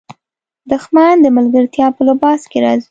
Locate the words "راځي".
2.63-2.79